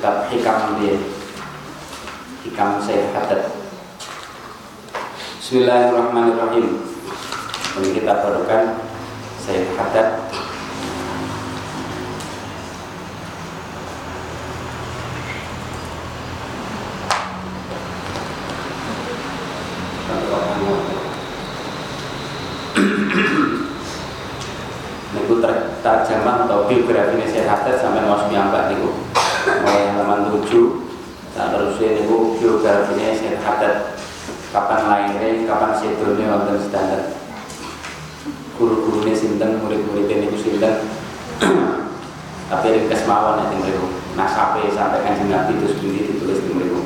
kitab 0.00 0.32
hikam 0.32 0.80
dia 0.80 0.96
hikam 2.40 2.80
saya 2.80 3.12
hadat 3.12 3.52
Bismillahirrahmanirrahim. 5.36 6.88
Ini 7.76 7.88
kita 8.00 8.24
barukan 8.24 8.80
saya 9.44 9.60
hadat 9.76 10.24
niku 25.12 25.44
terjemah 25.84 26.48
atau 26.48 26.64
biografi 26.64 27.20
ini 27.20 27.28
saya 27.28 27.52
hadat 27.52 27.76
sampai 27.76 28.00
mau 28.08 28.16
mbak 28.16 28.64
niku 28.72 29.10
mulai 29.46 29.88
halaman 29.96 30.28
7 30.28 30.46
tak 31.32 31.46
terusnya 31.54 31.88
niku 31.96 32.36
biografi 32.36 32.92
ini 33.00 33.16
saya 33.16 33.40
hadat 33.40 33.96
kapan 34.50 34.80
lahirnya, 34.90 35.46
kapan 35.46 35.70
sedulnya 35.78 36.26
wonten 36.34 36.58
standar? 36.58 37.14
Guru-gurunya 38.58 39.14
sinten, 39.14 39.62
murid-muridnya 39.62 40.26
niku 40.26 40.36
sinten? 40.36 40.74
Tapi 42.50 42.66
ringkes 42.74 43.06
mawon 43.06 43.46
ya 43.46 43.54
mriku 43.54 43.86
nasabe 44.18 44.66
sampai 44.74 45.06
kanjeng 45.06 45.30
itu 45.30 45.70
sendiri 45.70 46.10
ditulis 46.10 46.42
di 46.42 46.50
mriku 46.50 46.82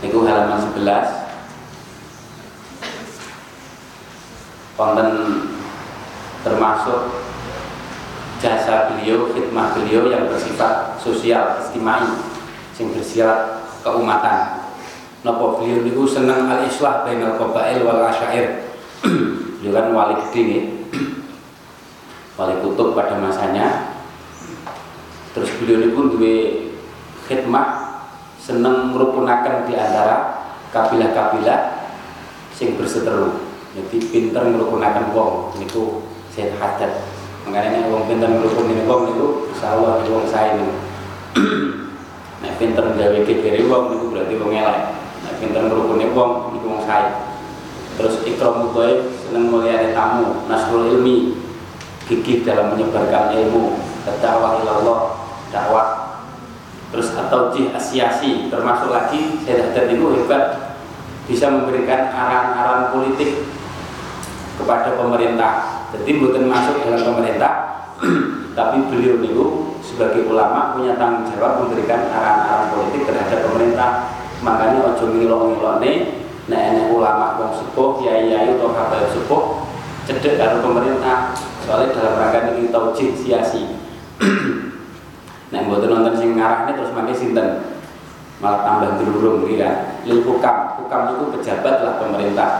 Niku 0.00 0.18
halaman 0.24 0.72
11 0.72 1.18
konten 4.78 5.08
termasuk 6.46 7.18
jasa 8.38 8.94
beliau, 8.94 9.34
khidmah 9.34 9.74
beliau 9.74 10.06
yang 10.06 10.30
bersifat 10.30 10.94
sosial, 11.02 11.58
istimai, 11.58 12.06
yang 12.78 12.94
bersifat 12.94 13.66
Nopo 15.26 15.58
beliau 15.58 15.82
niku 15.82 16.06
senang 16.06 16.46
al 16.46 16.66
islah 16.66 17.02
bainal 17.02 17.34
qabail 17.34 17.82
wal 17.82 18.06
asyair. 18.06 18.70
beliau 19.58 19.74
kan 19.74 19.86
wali 19.90 20.14
gede 20.28 20.40
nih. 20.46 20.62
wali 22.38 22.54
kutub 22.62 22.94
pada 22.94 23.18
masanya. 23.18 23.98
Terus 25.34 25.50
beliau 25.58 25.82
niku 25.82 26.00
duwe 26.14 26.36
khidmah 27.26 27.88
seneng 28.40 28.96
merupunakan 28.96 29.68
di 29.68 29.76
antara 29.76 30.40
kabilah-kabilah 30.72 31.92
sing 32.56 32.80
berseteru 32.80 33.44
jadi 33.76 33.96
pinter 34.08 34.42
merukunakan 34.48 35.12
wong 35.12 35.52
niku 35.60 36.08
saya 36.32 36.56
hadat 36.56 37.04
makanya 37.44 37.86
wong 37.92 38.08
pinter 38.08 38.26
merukunakan 38.26 38.88
wong 38.88 39.02
niku 39.12 39.26
insyaallah 39.52 40.02
wong 40.08 40.24
saya 40.24 40.56
niku 40.56 40.74
nek 42.42 42.56
pinter 42.56 42.84
gawe 42.96 43.18
kekiri 43.22 43.68
wong 43.68 43.84
niku 43.92 44.04
berarti 44.10 44.34
wong 44.40 44.52
elek 44.56 44.97
pinter 45.38 45.66
merukunakan 45.66 46.14
wong 46.14 46.30
niku 46.54 46.66
wong 46.68 46.82
saya 46.84 47.26
terus 47.98 48.22
ikram 48.22 48.68
mutoy 48.68 49.10
seneng 49.22 49.50
mulia 49.50 49.90
tamu 49.90 50.46
nasrul 50.46 50.86
ilmi 50.86 51.34
gigih 52.06 52.46
dalam 52.46 52.74
menyebarkan 52.74 53.34
ilmu 53.34 53.78
dakwah 54.06 54.62
ilallah 54.62 55.00
dakwah 55.50 55.88
terus 56.88 57.12
atau 57.12 57.52
jih 57.52 57.74
asiasi 57.74 58.48
termasuk 58.48 58.88
lagi 58.90 59.42
saya 59.44 59.68
hadat 59.68 59.92
itu 59.92 60.06
hebat 60.16 60.68
bisa 61.28 61.52
memberikan 61.52 62.08
arahan-arahan 62.08 62.88
politik 62.96 63.44
kepada 64.56 64.96
pemerintah. 64.96 65.84
Jadi 65.92 66.10
bukan 66.16 66.48
masuk 66.48 66.80
dalam 66.82 67.04
pemerintah, 67.04 67.52
tapi 68.58 68.76
beliau 68.88 69.20
niku 69.20 69.76
sebagai 69.84 70.24
ulama 70.24 70.74
punya 70.74 70.96
tanggung 70.96 71.28
jawab 71.28 71.62
memberikan 71.62 72.08
arahan-arahan 72.08 72.68
politik 72.72 73.04
terhadap 73.04 73.38
pemerintah. 73.44 73.90
Makanya 74.38 74.94
ojo 74.94 75.04
ngilo-ngilo 75.10 75.82
nih, 75.82 75.96
nah 76.46 76.60
ini 76.70 76.94
ulama 76.94 77.42
yang 77.42 77.52
sepuh, 77.58 77.98
kiai 77.98 78.30
kiai 78.30 78.54
atau 78.54 78.70
habaib 78.70 79.10
sepuh, 79.10 79.66
cedek 80.06 80.38
dari 80.38 80.62
pemerintah. 80.62 81.34
Soalnya 81.66 81.90
dalam 81.92 82.14
rangka 82.22 82.54
ini 82.54 82.70
taujih 82.70 83.18
siasi. 83.18 83.66
nah, 85.50 85.60
buat 85.66 85.82
nonton 85.84 86.14
sing 86.14 86.38
ngarah 86.38 86.70
terus 86.70 86.94
makai 86.94 87.12
sinten? 87.12 87.78
Malah 88.38 88.62
tambah 88.62 89.02
dilurung 89.02 89.42
gitu 89.42 89.58
kan 89.58 89.98
lil 90.06 90.22
hukam. 90.22 90.56
Hukam 90.78 91.00
itu 91.18 91.24
pejabat 91.34 91.74
lah 91.82 91.94
pemerintah. 91.98 92.50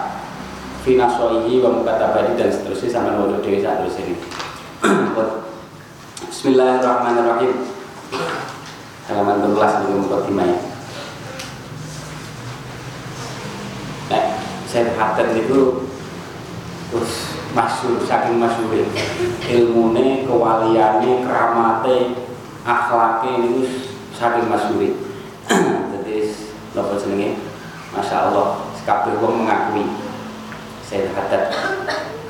Finasoihi 0.82 1.62
wa 1.62 1.78
mukatabadi 1.78 2.34
dan 2.34 2.50
seterusnya 2.50 2.90
sampai 2.90 3.14
wudhu 3.14 3.38
dewi 3.38 3.62
saat 3.62 3.86
terus 3.86 4.02
ini. 4.02 4.18
Bismillahirrahmanirrahim. 6.28 7.54
Halaman 9.08 9.40
12 9.40 9.56
di 9.56 9.86
mukadimah 9.94 10.48
Nah, 14.08 14.24
saya 14.68 14.92
hadir 14.92 15.32
itu 15.32 15.88
terus 16.92 17.12
masyur, 17.56 18.04
saking 18.04 18.36
masyur 18.36 18.84
ilmune, 19.48 20.28
kewaliane, 20.28 21.24
keramate, 21.24 21.96
akhlake 22.68 23.32
itu 23.48 23.64
saking 24.12 24.44
masyur 24.52 24.92
jadi 25.96 26.16
nopo 26.76 27.00
jenenge? 27.00 27.40
Masya 27.88 28.28
Allah 28.28 28.68
kabeh 28.84 29.16
wong 29.16 29.44
mengakui 29.44 29.88
Sayyid 30.84 31.12
Haddad 31.16 31.48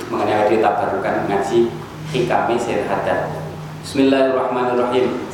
mengenai 0.07 0.47
kita 0.47 0.79
tabarukan 0.79 1.27
ngaji 1.27 1.71
hikami 2.15 2.55
Sayyid 2.55 2.87
Haddad 2.87 3.35
Bismillahirrahmanirrahim 3.83 5.27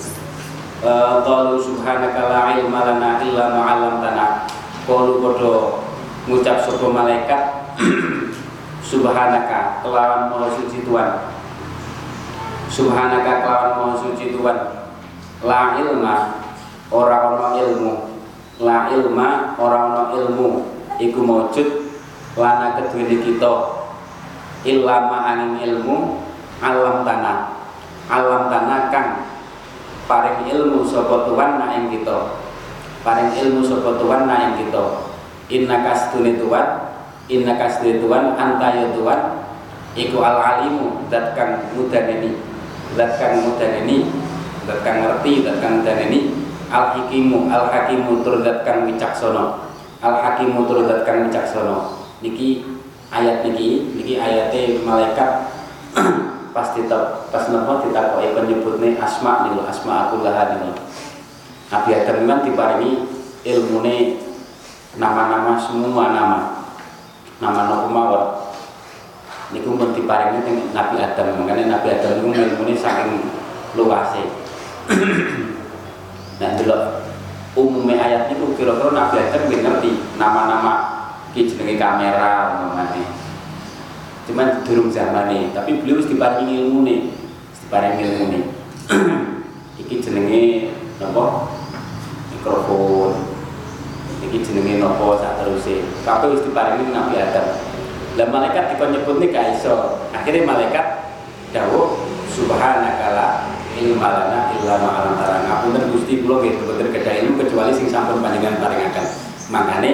Qalu 1.24 1.56
subhanaka 1.60 2.28
la 2.28 2.60
ilma 2.60 2.84
lana 2.84 3.16
illa 3.24 3.56
ma 3.56 3.60
'allamtana. 3.72 4.26
Qalu 4.84 5.16
padha 5.24 5.83
ngucap 6.24 6.56
sapa 6.64 6.86
malaikat 6.88 7.42
subhanaka 8.88 9.84
kelawan 9.84 10.32
maha 10.32 10.48
suci 10.56 10.80
Tuhan. 10.84 11.10
Subhanaka 12.72 13.44
kelawan 13.44 13.72
maha 13.80 13.94
suci 14.00 14.32
Tuhan. 14.32 14.58
La 15.44 15.76
ilma 15.76 16.40
ora 16.88 17.28
ana 17.28 17.48
ilmu. 17.60 17.92
La 18.64 18.88
ilma 18.88 19.52
ora 19.60 19.78
ana 19.92 20.02
ilmu. 20.16 20.64
Iku 20.96 21.20
maujud 21.20 21.68
lana 22.40 22.80
kedua 22.80 23.04
kita. 23.04 23.54
Ilama 24.64 25.18
aning 25.28 25.60
ilmu 25.60 26.24
alam 26.64 27.04
tanah. 27.04 27.52
Alam 28.08 28.48
tanah 28.48 28.80
kang 28.88 29.10
paring 30.08 30.48
ilmu 30.48 30.88
sapa 30.88 31.28
tuan 31.28 31.60
na 31.60 31.76
ing 31.76 31.92
kita. 31.92 32.40
Paring 33.04 33.36
ilmu 33.44 33.60
sapa 33.60 34.00
tuan 34.00 34.24
na 34.24 34.48
ing 34.48 34.64
kita 34.64 35.12
inna 35.52 35.84
kastune 35.84 36.40
tuan 36.40 36.96
inna 37.28 37.56
kastune 37.60 38.00
tuan 38.00 38.36
anta 38.36 38.68
ya 38.80 38.86
tuan 38.96 39.44
iku 39.94 40.18
al 40.24 40.38
alimu 40.40 41.06
dat 41.12 41.36
kang 41.36 41.70
mudaneni 41.76 42.34
dat 42.96 43.16
kang 43.20 43.44
mudaneni 43.44 44.08
dat 44.64 44.80
kang 44.80 45.04
ngerti 45.04 45.44
dat 45.44 45.60
kang 45.60 45.80
mudaneni 45.84 46.32
al 46.72 46.96
hakimu 46.96 47.52
al 47.52 47.68
hakimu 47.68 48.24
tur 48.24 48.40
dat 48.40 48.64
kang 48.64 48.88
wicaksana 48.88 49.68
al 50.00 50.14
hakimu 50.18 50.64
tur 50.64 50.88
dat 50.88 51.04
kang 51.04 51.28
wicaksana 51.28 51.92
niki 52.24 52.64
ayat 53.12 53.44
niki 53.46 53.94
niki 53.94 54.18
ayatnya 54.18 54.80
malaikat 54.82 55.30
pasti 56.50 56.82
tetap 56.88 57.30
pas 57.30 57.46
nopo 57.52 57.86
kita 57.86 58.16
kok 58.16 58.22
penyebutnya 58.34 58.98
asma 58.98 59.46
nih 59.46 59.62
asma 59.68 60.10
aku 60.10 60.26
lah 60.26 60.58
nih 60.58 60.74
Nabi 61.70 61.90
Adam 61.94 62.16
memang 62.22 62.40
diparingi 62.46 62.92
ilmune 63.46 64.23
nama-nama 64.98 65.58
semua 65.58 66.14
nama. 66.14 66.40
Nama 67.42 67.60
nopo 67.66 67.88
mawar 67.90 68.24
niku 69.50 69.76
pun 69.76 69.94
diparingi 69.94 70.46
dengan 70.46 70.66
Nabi 70.74 70.96
Adam. 71.02 71.44
Makanya 71.44 71.78
Nabi 71.78 71.88
Adam 71.94 72.22
itu 72.22 72.28
ilmune 72.30 72.74
saking 72.74 73.10
luasnya 73.74 74.30
nah 76.38 76.54
dulu 76.54 76.76
umumnya 77.58 77.98
ayat 77.98 78.30
itu 78.30 78.54
kira-kira 78.54 78.94
Nabi 78.94 79.16
Adam 79.18 79.50
ngerti 79.50 79.90
nama-nama 80.14 80.72
iki 81.34 81.50
jenenge 81.50 81.74
kamera 81.74 82.54
umpamane. 82.54 83.02
Cuman 84.30 84.62
durung 84.62 84.94
nih 84.94 85.50
tapi 85.50 85.82
beliau 85.82 85.98
mesti 86.00 86.14
diparingi 86.14 86.54
ilmu 86.64 86.78
nih 86.86 87.00
diparingi 87.66 88.02
ilmu 88.06 88.24
nih 88.30 88.44
iki 89.82 89.94
jenenge 89.98 90.70
nopo 91.02 91.50
mikrofon 92.30 93.33
iki 94.34 94.42
jenenge 94.42 94.82
nopo 94.82 95.14
saat 95.22 95.38
terusé 95.38 95.86
kabeh 96.02 96.34
wis 96.34 96.42
diparingi 96.42 96.90
Nabi 96.90 97.22
Adam. 97.22 97.46
Dan 98.18 98.34
malaikat 98.34 98.74
dikon 98.74 98.90
nyebut 98.90 99.22
nih 99.22 99.30
gak 99.30 99.46
iso. 99.54 100.02
Akhirnya 100.10 100.42
malaikat 100.42 100.86
dawuh 101.54 102.02
subhanakala 102.34 103.46
ilma 103.78 104.10
lana 104.10 104.50
illa 104.58 104.74
ma 104.82 104.90
alam 105.02 105.14
tarang 105.18 105.46
ngapunten 105.46 105.90
Gusti 105.94 106.22
kula 106.22 106.42
nggih 106.42 106.62
boten 106.66 106.90
kedah 106.90 107.14
ilmu 107.22 107.38
kecuali 107.46 107.70
sing 107.74 107.86
sampun 107.86 108.18
panjenengan 108.18 108.58
paringaken. 108.58 109.06
Makane 109.54 109.90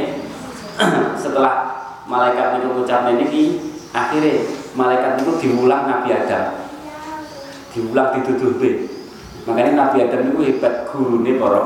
setelah 1.23 1.85
malaikat 2.09 2.61
niku 2.61 2.81
ngucap 2.81 3.13
niki 3.13 3.61
akhirnya 3.93 4.49
malaikat 4.73 5.21
itu 5.21 5.33
diulang 5.45 5.85
Nabi 5.85 6.17
Adam. 6.17 6.65
Diulang 7.77 8.09
dituduh 8.17 8.57
makanya 9.45 9.73
Nabi 9.77 9.97
Adam 10.05 10.33
itu 10.33 10.39
hebat 10.49 10.89
guru 10.93 11.25
nih 11.25 11.41
para 11.41 11.61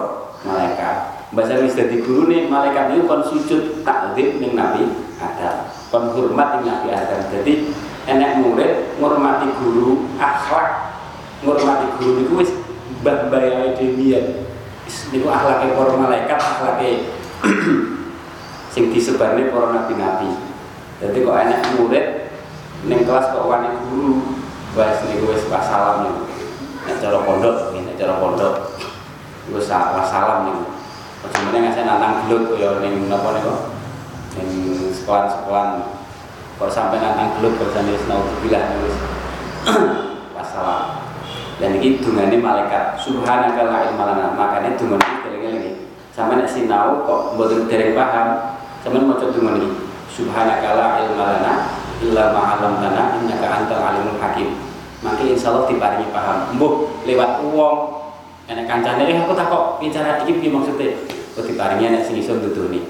malaikat 0.47 1.14
bahasa 1.35 1.59
wis 1.61 1.75
dadi 1.75 1.99
guru 2.01 2.31
nih 2.31 2.47
malaikat 2.47 2.95
itu 2.95 3.11
kon 3.11 3.21
sujud 3.27 3.83
takzim 3.83 4.39
ning 4.39 4.55
Nabi 4.55 4.87
Adam. 5.19 5.67
Kon 5.91 6.15
hormat 6.15 6.63
ning 6.63 6.71
Nabi 6.71 6.89
Adam. 6.95 7.21
Jadi 7.29 7.75
enek 8.07 8.39
murid 8.41 8.97
ngurmati 9.03 9.51
guru 9.59 10.07
akhlak. 10.17 10.95
Ngurmati 11.43 11.87
guru 11.99 12.11
niku 12.23 12.35
wis 12.39 12.51
mbah 13.03 13.29
mbayae 13.29 13.75
dhewe 13.75 14.47
niku 15.11 15.27
akhlake 15.29 15.75
para 15.75 15.93
malaikat 15.99 16.39
akhlake 16.39 16.91
sing 18.73 18.95
disebarne 18.95 19.51
para 19.51 19.75
nabi-nabi. 19.75 20.31
Jadi 21.03 21.19
kok 21.19 21.37
enek 21.37 21.61
murid 21.75 22.07
ning 22.87 23.03
kelas 23.03 23.35
kok 23.35 23.51
wani 23.51 23.75
guru 23.91 24.23
wis 24.79 24.99
niku 25.11 25.35
wis 25.35 25.43
pas 25.51 25.67
salam 25.67 26.15
nek 26.87 26.95
cara 27.03 27.19
pondok 27.27 27.75
nek 27.75 27.99
cara 27.99 28.23
pondok 28.23 28.55
wis 29.51 29.67
pas 29.67 30.07
salam 30.07 30.47
niku 30.47 30.74
sebenarnya 31.33 31.61
ngasih 31.71 31.83
nantang 31.87 32.15
gelut 32.27 32.59
ya 32.61 32.81
ning 32.85 33.09
napa 33.09 33.39
niku? 33.39 33.55
Ning 34.37 34.51
sekolah-sekolah. 34.93 35.87
Kok 36.61 36.71
sampai 36.71 37.01
nantang 37.01 37.39
gelut 37.39 37.57
bahasane 37.57 37.95
naudzubillah 38.05 38.63
wis 38.85 38.97
pas 40.37 40.45
salam 40.45 41.05
dan 41.63 41.71
ini 41.79 42.03
dungane 42.03 42.37
malaikat. 42.37 42.99
Subhanaka 42.99 43.65
la 43.65 43.89
ilma 43.89 44.05
lana 44.11 44.27
makanya 44.35 44.75
dungan 44.77 45.01
ini 45.01 45.15
eling-eling 45.31 45.77
sampai 46.11 46.39
nek 46.39 46.51
sinau 46.51 47.03
kok 47.07 47.35
mboten 47.35 47.67
dereng 47.67 47.95
paham 47.97 48.59
sampeyan 48.83 49.09
maca 49.09 49.27
dungan 49.33 49.59
iki 49.59 49.71
subhanaka 50.11 50.69
la 50.77 50.87
ilma 51.03 51.25
lana 51.39 51.53
illa 52.03 52.35
ma 52.35 52.41
'allamtana 52.53 53.03
innaka 53.23 53.47
antal 53.49 53.81
alimul 53.81 54.19
hakim. 54.19 54.61
Maka 55.01 55.21
insya 55.21 55.53
Allah 55.53 55.69
diparingi 55.69 56.09
paham. 56.11 56.57
Mbuh 56.57 57.05
lewat 57.05 57.45
uang 57.45 58.04
enek 58.45 58.69
kancane 58.69 59.09
eh 59.09 59.17
aku 59.25 59.33
takok 59.33 59.81
bicara 59.81 60.21
dikit 60.21 60.37
piye 60.45 60.51
maksudnya 60.53 60.93
kok 61.33 61.45
diparingi 61.49 61.85
enek 61.89 62.03
sing 62.05 62.21
iso 62.21 62.37
nduduni 62.37 62.85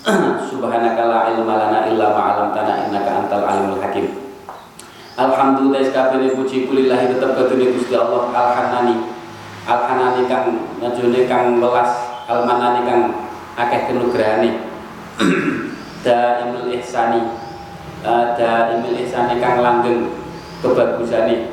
subhanaka 0.50 1.02
la 1.06 1.18
ilma 1.36 1.54
lana 1.60 1.86
illa 1.86 2.10
ma 2.10 2.22
'allamtana 2.32 2.88
innaka 2.88 3.10
antal 3.22 3.44
alimul 3.46 3.78
hakim 3.78 4.30
Alhamdulillah 5.20 5.84
sekabehane 5.84 6.32
puji 6.32 6.64
kulillahi 6.64 7.12
tetep 7.12 7.36
kadune 7.36 7.76
Gusti 7.76 7.92
Allah 7.92 8.32
Al-Hanani. 8.32 9.04
Al-Hanani 9.68 10.24
kang 10.24 10.56
ngajone 10.80 11.28
kang 11.28 11.60
welas, 11.60 11.92
Al-Manani 12.24 12.88
kang 12.88 13.02
akeh 13.52 13.92
kenugrahane. 13.92 14.64
Daimul 16.08 16.72
ihsani. 16.72 17.36
Uh, 18.00 18.32
Daimul 18.32 18.96
ihsani 18.96 19.36
kang 19.44 19.60
langgeng 19.60 20.08
kebagusane. 20.64 21.52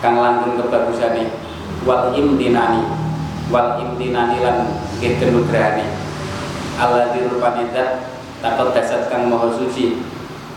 Kang 0.00 0.16
langgeng 0.16 0.56
kebagusane. 0.56 1.43
Wal 1.84 2.16
imtinani. 2.16 2.80
Wal 3.52 3.76
imtinani 3.76 4.40
lan 4.40 4.64
nggih 4.96 5.20
kenugrahane. 5.20 5.84
Alladzi 6.80 7.28
rupane 7.28 7.68
takut 8.40 8.72
dasar 8.72 9.04
kang 9.12 9.28
maha 9.28 9.52
suci. 9.52 10.00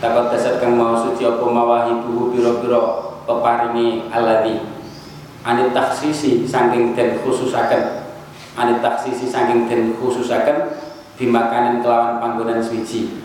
Takut 0.00 0.32
dasar 0.32 0.56
kang 0.56 0.80
mau 0.80 0.96
suci 0.96 1.28
apa 1.28 1.44
mawahibuhu 1.44 2.32
biro-biro 2.32 3.12
peparingi 3.28 4.08
aladi 4.08 4.62
anit 5.44 5.76
taksisi 5.76 6.48
saking 6.48 6.96
den 6.96 7.20
khususaken. 7.20 8.08
Anit 8.56 8.80
taksisi 8.80 9.28
saking 9.28 9.68
den 9.68 10.00
khususaken 10.00 10.80
dimakanin 11.20 11.84
kelawan 11.84 12.24
panggonan 12.24 12.64
suci. 12.64 13.20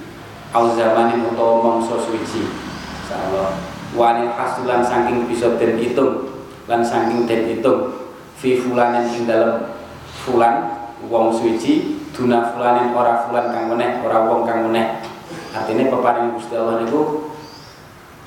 Au 0.52 0.76
zamanin 0.76 1.24
utawa 1.24 1.64
mangsa 1.64 1.98
suci. 2.04 2.46
Insyaallah. 2.46 3.58
Wanil 3.96 4.34
hasulan 4.34 4.84
saking 4.84 5.30
bisa 5.30 5.56
den 5.56 5.80
hitung 5.80 6.33
lan 6.68 6.80
saking 6.80 7.28
den 7.28 7.52
hitung 7.52 7.92
fi 8.40 8.60
fulanin 8.60 9.12
ing 9.12 9.28
dalem 9.28 9.68
fulan 10.24 10.88
wong 11.12 11.36
suci 11.36 12.00
duna 12.16 12.56
fulanin 12.56 12.96
ora 12.96 13.28
fulan 13.28 13.52
kang 13.52 13.68
meneh 13.72 14.00
ora 14.04 14.28
wong 14.28 14.48
kang 14.48 14.72
meneh. 14.72 15.04
Artinya 15.54 15.92
peparing 15.92 16.34
Gusti 16.34 16.56
Allah 16.58 16.82
itu 16.82 17.30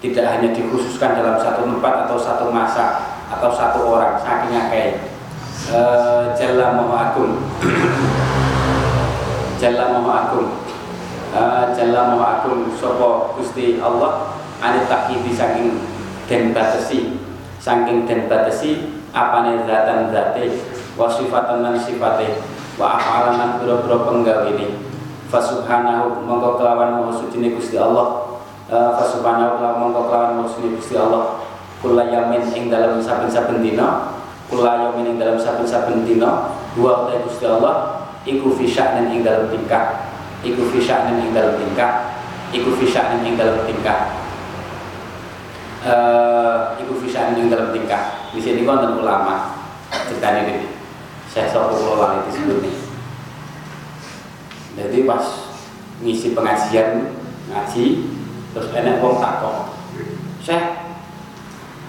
tidak 0.04 0.26
hanya 0.28 0.52
dikhususkan 0.52 1.18
dalam 1.18 1.40
satu 1.40 1.64
tempat 1.64 2.06
atau 2.06 2.16
satu 2.20 2.52
masa 2.52 3.16
atau 3.32 3.50
satu 3.50 3.88
orang 3.88 4.20
saking 4.20 4.54
akeh. 4.54 4.88
E, 5.66 5.80
Jalla 6.36 6.78
Maha 6.78 7.10
Agung. 7.10 7.42
Jalla 9.60 9.98
Maha 9.98 10.28
Agung. 10.28 10.48
E, 11.34 11.42
Jalla 11.74 12.14
Maha 12.14 12.26
Agung 12.38 12.70
sapa 12.76 13.34
Gusti 13.34 13.82
Allah 13.82 14.36
ane 14.62 14.86
takhidi 14.86 15.34
saking 15.34 15.82
den 16.30 16.54
batesi 16.54 17.25
saking 17.66 18.06
den 18.06 18.30
batesi 18.30 18.94
apane 19.10 19.66
zatan 19.66 20.14
zate 20.14 20.62
wa 20.94 21.10
sifatan 21.10 21.66
lan 21.66 21.74
sifate 21.74 22.38
wa 22.78 22.94
afalan 22.94 23.34
lan 23.42 23.50
pira-pira 23.58 24.06
penggawene 24.06 24.86
Fasubhanahu 25.26 26.22
mongko 26.22 26.62
kelawan 26.62 27.02
maha 27.02 27.18
suci 27.18 27.50
Gusti 27.50 27.74
Allah. 27.74 28.38
Uh, 28.70 28.94
Fasubhanahu 28.94 29.58
kelawan 29.58 29.78
mongko 29.82 30.06
kelawan 30.06 30.32
maha 30.38 30.54
suci 30.54 30.78
Gusti 30.78 30.94
Allah. 30.94 31.42
Kula 31.82 32.06
yamin 32.06 32.46
ing 32.54 32.70
dalam 32.70 33.02
saben-saben 33.02 33.58
dina 33.58 34.14
Kula 34.46 34.86
yamin 34.86 35.12
ing 35.12 35.16
dalam 35.20 35.36
saben-saben 35.36 36.08
dina 36.08 36.56
Dua 36.72 37.04
utai 37.04 37.20
Gusti 37.20 37.44
Allah 37.44 38.06
Iku 38.22 38.54
fisya'nin 38.54 39.12
ing 39.12 39.20
dalam 39.26 39.50
tingkah. 39.50 40.08
Iku 40.46 40.62
fisya'nin 40.70 41.20
ing 41.26 41.30
dalam 41.34 41.58
tingkah. 41.58 42.16
Iku 42.54 42.70
fisya'nin 42.78 43.26
ing 43.26 43.34
dalam 43.34 43.66
tingkah 43.66 44.25
uh, 45.86 46.74
Iku 46.82 46.98
fisya'nin 47.00 47.46
ing 47.46 47.48
dalam 47.48 47.70
tingkah. 47.70 48.30
Di 48.34 48.40
sini 48.42 48.66
konten 48.66 48.98
ulama. 48.98 49.56
Ceritanya 50.10 50.50
ini 50.50 50.66
Saya 51.30 51.52
pulau 51.54 52.00
wali 52.00 52.26
disebut 52.26 52.58
nih. 52.64 52.76
Jadi 54.76 54.98
pas 55.08 55.24
ngisi 56.04 56.36
pengajian 56.36 57.16
ngaji 57.48 57.84
terus 58.52 58.68
enek 58.76 59.00
wong 59.00 59.16
takok 59.16 59.72
Syekh 60.44 60.84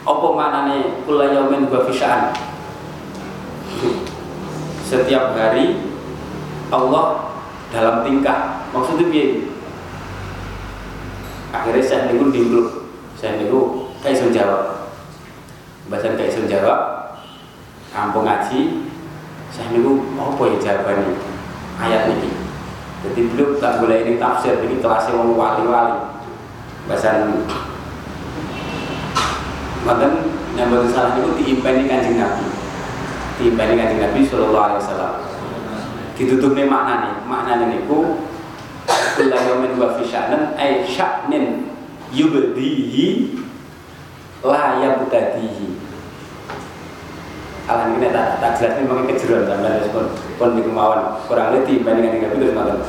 apa 0.07 0.27
manane 0.31 1.03
kula 1.03 1.35
yaumin 1.35 1.67
wa 1.67 1.83
fisaan? 1.83 2.31
Setiap 4.87 5.35
hari 5.35 5.83
Allah 6.71 7.35
dalam 7.75 8.07
tingkah. 8.07 8.71
Maksudnya 8.71 9.11
piye? 9.11 9.51
Akhirnya 11.51 11.83
saya 11.83 12.07
niku 12.07 12.31
dimbluk 12.31 12.87
saya 13.17 13.41
niku 13.41 13.86
iso 14.11 14.31
jawab. 14.31 14.91
Bahasan 15.91 16.19
iso 16.19 16.47
jawab. 16.47 16.79
Kampung 17.91 18.27
ngaji. 18.27 18.89
Saya 19.47 19.71
niku 19.73 20.11
apa 20.19 20.43
ya 20.53 20.57
jawabannya 20.59 21.17
ayat 21.81 22.13
ini 22.13 22.47
jadi 23.05 23.29
beliau 23.29 23.61
tak 23.61 23.77
boleh 23.77 24.01
ini 24.01 24.17
tafsir 24.17 24.57
jadi 24.57 24.81
kelasnya 24.81 25.13
wong 25.13 25.37
wali-wali. 25.37 26.17
Bahasan 26.89 27.45
Maka 29.85 30.07
yang 30.57 30.67
buat 30.73 30.89
salah 30.91 31.15
itu 31.15 31.31
diimpeni 31.39 31.87
kanjeng 31.87 32.17
Nabi. 32.19 32.43
Diimpeni 33.39 33.73
kanjeng 33.77 34.01
Nabi 34.01 34.19
Sallallahu 34.25 34.65
Alaihi 34.65 34.81
Wasallam. 34.83 35.13
Ditutupnya 36.17 36.65
makna 36.65 36.93
nih 37.05 37.13
makna 37.29 37.69
nih 37.69 37.85
ku 37.85 38.17
Kula 38.87 39.37
yomin 39.49 39.81
wa 39.81 39.97
fi 39.97 40.03
sya'nan 40.05 40.53
ay 40.57 40.85
sya'nin 40.85 41.69
yubdihi 42.13 43.33
la 44.47 44.79
yabtadihi 44.79 45.67
Alam 47.67 47.99
ini 47.99 48.07
tak 48.15 48.39
tak 48.39 48.55
jelas 48.55 48.79
ini 48.79 48.87
mungkin 48.87 49.11
kejeruan 49.11 49.43
sampai 49.43 49.83
respon 49.83 50.07
pun 50.39 50.55
di 50.55 50.63
kemauan 50.63 51.19
kurang 51.27 51.51
lebih 51.51 51.83
bandingan 51.83 52.15
dengan 52.15 52.39
itu 52.39 52.55
semakin. 52.55 52.79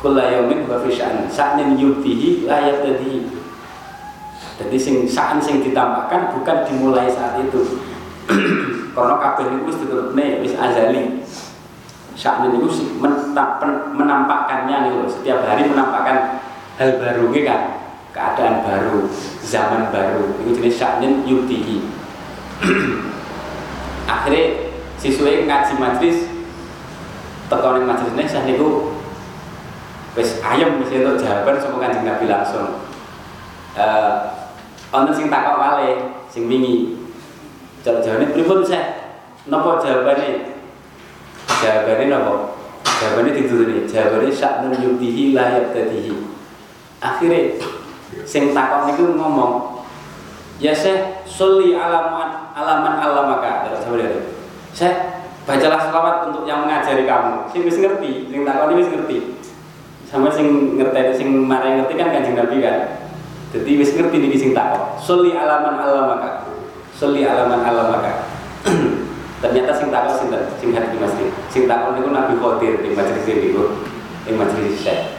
Kula 0.00 0.24
yaumin 0.32 0.64
wa 0.64 0.80
fi 0.80 0.88
sya'an 0.88 1.28
sa'nin 1.28 1.76
yubtihi 1.76 2.48
la 2.48 2.64
yabtadihi. 2.64 3.28
Jadi 4.56 4.76
sing 4.80 5.04
sa'an 5.04 5.36
sing 5.36 5.60
ditambahkan 5.60 6.32
bukan 6.32 6.64
dimulai 6.64 7.12
saat 7.12 7.44
itu. 7.44 7.76
Karena 8.96 9.20
kabeh 9.20 9.52
niku 9.52 9.68
wis 9.68 9.84
ditutupne 9.84 10.40
wis 10.40 10.56
azali. 10.56 11.20
Sya'nin 12.16 12.56
itu 12.56 12.96
menampakkannya 13.92 14.76
nih 14.88 14.92
setiap 15.12 15.44
hari 15.44 15.68
menampakkan 15.68 16.40
hal 16.80 16.96
baru 16.96 17.28
kan 17.44 17.85
keadaan 18.16 18.64
baru 18.64 19.12
zaman 19.44 19.92
baru. 19.92 20.40
Itu 20.40 20.56
jenis 20.56 20.80
sya'nin 20.80 21.28
yubtihi 21.28 21.84
akhirnya 24.16 24.72
siswa 24.96 25.28
ngaji 25.28 25.74
majlis 25.76 26.18
tekan 27.52 27.84
majlis 27.84 28.16
ini 28.16 28.24
saya 28.24 28.48
niku 28.48 28.96
wis 30.16 30.40
ayam 30.40 30.80
mesti 30.80 31.04
untuk 31.04 31.20
jawaban 31.20 31.60
sama 31.60 31.76
kanjeng 31.84 32.08
Nabi 32.08 32.24
langsung. 32.24 32.80
Eh 33.76 34.96
uh, 34.96 35.12
sing 35.12 35.28
takok 35.28 35.60
wale 35.60 36.16
sing 36.32 36.48
wingi. 36.48 36.96
Cara 37.84 38.00
jawabnya 38.00 38.32
pripun 38.32 38.64
saya 38.64 39.12
napa 39.46 39.78
jawabannya 39.78 40.56
jawabannya 41.62 42.06
napa 42.10 42.34
jawabannya 42.82 43.36
dituturi 43.36 43.84
jawabannya 43.86 44.32
sya'nun 44.32 44.74
yubdihi 44.80 45.36
la 45.36 45.60
yabtadihi. 45.60 46.16
Akhirnya 47.04 47.60
sing 48.24 48.56
takon 48.56 48.88
niku 48.88 49.18
ngomong 49.18 49.84
ya 50.56 50.72
saya 50.72 51.26
soli 51.28 51.76
alaman 51.76 52.54
alaman 52.56 52.94
alamaka 52.96 53.68
terus 53.68 53.84
sama 53.84 54.00
dia 54.00 54.10
saya 54.72 55.16
bacalah 55.46 55.78
selawat 55.88 56.16
untuk 56.28 56.42
yang 56.44 56.66
mengajari 56.66 57.06
kamu. 57.06 57.48
Sing 57.48 57.64
wis 57.64 57.78
ngerti 57.80 58.28
sing 58.28 58.42
takon 58.44 58.76
wis 58.76 58.92
ngerti. 58.92 59.40
Sama 60.04 60.28
sing 60.28 60.76
ngerti 60.76 61.16
sing 61.16 61.28
marah 61.48 61.80
ngerti 61.80 61.94
kan 61.96 62.12
kanjeng 62.12 62.36
nabi 62.36 62.60
kan? 62.60 63.08
Jadi 63.54 63.70
wis 63.78 63.94
ngerti 63.96 64.16
nih 64.20 64.36
sing 64.36 64.52
takon 64.52 65.00
soli 65.00 65.32
alaman 65.32 65.80
alamaka 65.80 66.50
soli 66.92 67.24
alaman 67.24 67.62
alamaka 67.62 68.26
ternyata 69.44 69.72
sing 69.72 69.88
takon 69.88 70.12
sing 70.60 70.70
hati 70.76 70.96
masjid 71.00 71.28
sing 71.48 71.64
takon 71.64 71.96
niku 71.96 72.10
Nabi 72.12 72.34
Khodir 72.36 72.84
di 72.84 72.92
majelis 72.92 73.24
niku 73.24 73.86
di 74.26 74.32
majelis 74.34 74.76
saya 74.82 75.15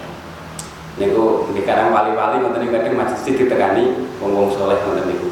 niku 0.98 1.54
di 1.54 1.62
karang 1.62 1.94
wali-wali 1.94 2.42
ngoten 2.42 2.66
niku 2.66 2.74
kadang 2.74 2.98
majelis 2.98 3.26
ditekani 3.26 4.10
wong-wong 4.18 4.50
saleh 4.50 4.78
ngoten 4.82 5.06
niku. 5.06 5.28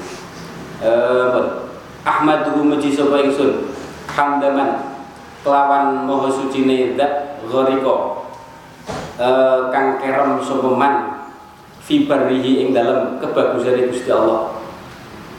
Eh 0.86 1.38
Ahmad 2.06 2.46
dulu 2.46 2.70
muji 2.70 2.94
sapa 2.94 3.18
ingsun 3.26 3.74
hamdaman 4.06 5.02
kelawan 5.42 6.06
maha 6.06 6.30
sucine 6.30 6.94
zat 6.94 7.42
ghariko 7.50 8.26
eh 9.18 9.60
kang 9.74 9.98
kerem 9.98 10.38
sapa 10.46 10.70
man 10.70 10.96
fi 11.82 12.06
ing 12.06 12.74
dalam 12.74 13.18
kebagusan 13.18 13.90
Gusti 13.90 14.10
Allah. 14.14 14.54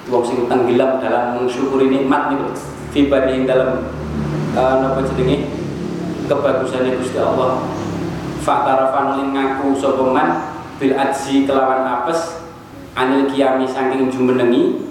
Wong 0.06 0.22
sing 0.22 0.46
tenggelam 0.46 1.02
dalam 1.02 1.34
mensyukuri 1.34 1.90
nikmat 1.90 2.30
niku 2.30 2.54
fibari 2.94 3.42
dalam 3.42 3.90
uh, 4.54 4.74
napa 4.78 5.02
jenenge? 5.02 5.50
Kebagusannya 6.26 6.98
Gusti 6.98 7.18
Allah 7.18 7.62
Faktarafan 8.46 9.18
lin 9.18 9.28
ngaku 9.34 9.74
sopeman 9.74 10.54
bil 10.78 10.94
ajzi 10.94 11.50
kelawan 11.50 11.82
apes 11.82 12.46
anil 12.94 13.26
kiami 13.26 13.66
saking 13.66 14.06
jumenengi 14.06 14.86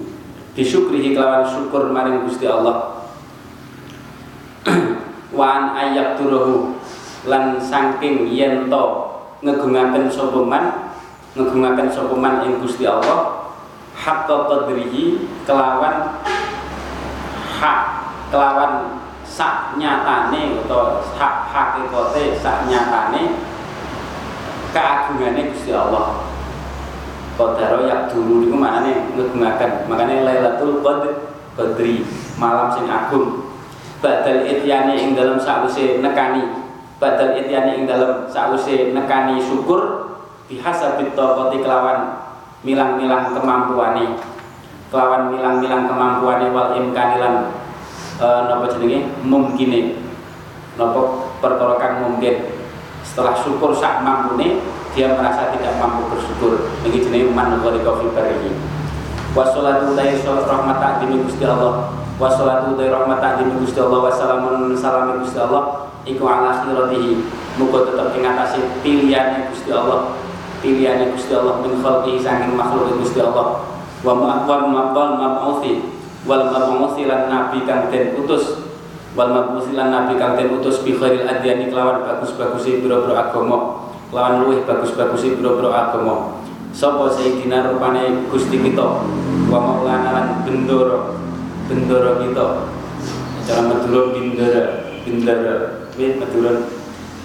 disyukrihi 0.52 1.16
kelawan 1.16 1.40
syukur 1.48 1.88
maring 1.88 2.28
Gusti 2.28 2.44
Allah. 2.44 3.08
Wan 5.38 5.72
ayak 5.72 6.20
turuhu 6.20 6.76
lan 7.24 7.56
saking 7.56 8.28
yento 8.28 9.08
ngegungaken 9.40 10.12
sopeman 10.12 10.92
ngegungaken 11.32 11.88
sopeman 11.88 12.44
ing 12.44 12.60
Gusti 12.60 12.84
Allah 12.84 13.52
hakka 13.96 14.52
qadrihi 14.52 15.32
kelawan 15.48 16.20
hak 17.56 17.80
kelawan 18.28 18.95
sak 19.36 19.76
nyatane 19.76 20.64
atau 20.64 21.04
hak 21.12 21.34
hakikate 21.52 22.40
sak 22.40 22.64
nyatane 22.72 23.36
keagungannya 24.72 25.52
Gusti 25.52 25.76
Allah. 25.76 26.24
Qadaro 27.36 27.84
yak 27.84 28.08
dulu 28.16 28.48
niku 28.48 28.56
maknane 28.56 29.12
ngegungaken 29.12 29.92
makane 29.92 30.24
Lailatul 30.24 30.80
Qadr 30.80 31.36
Badri 31.52 32.00
malam 32.40 32.72
sing 32.72 32.88
agung. 32.88 33.52
Badal 34.00 34.48
ityane 34.48 34.96
ing 34.96 35.12
dalam 35.12 35.36
sause 35.36 36.00
nekani. 36.00 36.64
Badal 36.96 37.36
ityane 37.36 37.76
ing 37.76 37.84
dalam 37.84 38.24
sause 38.32 38.96
nekani 38.96 39.36
syukur. 39.44 40.08
Bihasabit 40.48 41.12
taqati 41.12 41.60
kelawan 41.60 42.24
milang-milang 42.64 43.36
kemampuane. 43.36 44.16
Kelawan 44.88 45.28
milang-milang 45.28 45.92
kemampuane 45.92 46.46
wal 46.56 46.72
imkanilan 46.72 47.65
uh, 48.20 48.40
napa 48.50 48.66
jenenge? 48.76 49.08
Mungkine. 49.24 50.00
Napa 50.76 51.00
perkara 51.40 51.80
kang 51.80 51.94
mungkin? 52.04 52.52
Setelah 53.06 53.38
syukur 53.40 53.72
sak 53.72 54.02
mampune 54.02 54.60
dia 54.96 55.12
merasa 55.12 55.52
tidak 55.52 55.76
mampu 55.76 56.08
bersyukur. 56.12 56.72
Ini 56.84 56.98
jenenge 57.00 57.32
man 57.32 57.60
gharika 57.60 58.00
fi 58.00 58.06
barihi 58.12 58.76
wassalatu 59.36 59.92
dai 59.92 60.16
rahmat 60.24 61.04
demi 61.04 61.20
Gusti 61.20 61.44
Allah. 61.44 61.92
Wassalatu 62.16 62.80
dai 62.80 62.88
rahmat 62.88 63.20
demi 63.36 63.52
Gusti 63.60 63.76
Allah. 63.76 64.00
Wassalamun 64.08 64.72
salam 64.72 65.20
Gusti 65.20 65.36
Allah. 65.36 65.92
Iku 66.08 66.24
ala 66.24 66.64
khiratihi. 66.64 67.20
Muga 67.60 67.84
tetep 67.92 68.16
ing 68.16 68.24
atase 68.24 68.58
pilihane 68.80 69.52
Gusti 69.52 69.70
Allah. 69.76 70.16
Pilihane 70.64 71.12
Gusti 71.12 71.36
Allah 71.36 71.60
min 71.60 71.76
khalqihi 71.84 72.24
saking 72.24 72.56
makhluk 72.56 72.96
Gusti 72.96 73.20
Allah. 73.20 73.60
Wa 74.00 74.16
ma'wal 74.16 74.72
ma'wal 74.72 75.20
ma'uthi 75.20 75.95
wal 76.26 76.50
mabusi 76.50 77.06
lan 77.06 77.30
nabi 77.30 77.62
kang 77.64 77.88
den 77.88 78.18
utus. 78.18 78.66
Wal 79.14 79.32
mabusi 79.32 79.72
lan 79.72 79.94
nabi 79.94 80.18
kang 80.18 80.34
den 80.34 80.52
utus 80.58 80.82
bi 80.82 80.98
khairil 80.98 81.24
adyani 81.24 81.70
kelawan 81.70 82.02
bagus-bagusi 82.04 82.82
pira-pira 82.82 83.30
agama. 83.30 83.88
Kelawan 84.10 84.44
luwih 84.44 84.66
bagus-bagusi 84.66 85.38
pira-pira 85.38 85.70
agama. 85.72 86.42
Sapa 86.76 87.08
sayidina 87.08 87.72
rupane 87.72 88.28
Gusti 88.28 88.60
kita? 88.60 89.00
Wa 89.48 89.58
maulana 89.58 90.10
lan 90.12 90.26
bendoro. 90.44 91.16
Bendoro 91.70 92.20
kita. 92.20 92.68
Cara 93.46 93.62
Madura 93.64 94.12
bendera 94.12 94.62
bendera 95.06 95.88
wih 95.96 96.20
Madura. 96.20 96.52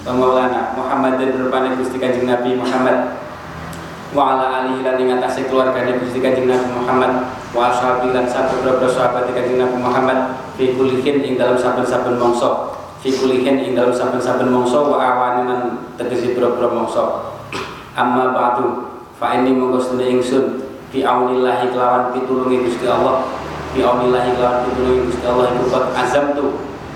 Wa 0.08 0.14
maulana. 0.16 0.72
Muhammad 0.80 1.20
dan 1.20 1.36
rupane 1.36 1.76
Gusti 1.76 2.00
Kanjeng 2.00 2.32
Nabi 2.32 2.56
Muhammad 2.56 3.20
wa 4.12 4.36
ala 4.36 4.46
alihi 4.64 4.84
lan 4.84 5.00
ing 5.00 5.10
atase 5.16 5.48
keluargane 5.48 5.96
Gusti 6.04 6.20
Kanjeng 6.20 6.52
Nabi 6.52 6.68
Muhammad. 6.76 7.12
Wa 7.56 7.72
ashabi 7.72 8.12
lan 8.12 8.28
sabda 8.28 8.88
sahabat 8.88 9.32
Kanjeng 9.32 9.60
Nabi 9.60 9.78
Muhammad 9.80 10.20
fi 10.60 10.76
kulihin 10.76 11.24
ing 11.24 11.34
dalam 11.40 11.56
saben-saben 11.56 12.20
mangsa. 12.20 12.76
Fi 13.00 13.10
kulihin 13.16 13.64
ing 13.64 13.72
dalam 13.74 13.96
saben-saben 13.96 14.52
mangsa 14.52 14.84
wa 14.84 15.00
awani 15.00 15.48
lan 15.48 15.62
tegese 15.96 16.36
boro-boro 16.36 16.84
mangsa. 16.84 17.04
Amma 17.96 18.36
ba'du 18.36 18.92
fa 19.16 19.36
inni 19.40 19.56
monggo 19.56 19.80
ingsun 20.00 20.64
fi 20.92 21.08
aunillahi 21.08 21.72
kelawan 21.72 22.12
pitulungi 22.12 22.68
Gusti 22.68 22.88
Allah. 22.92 23.24
Fi 23.72 23.80
aunillahi 23.80 24.36
kelawan 24.36 24.68
pitulungi 24.68 25.08
Gusti 25.08 25.24
Allah 25.24 25.56
iku 25.56 25.66
azam 25.96 26.36
tu 26.36 26.46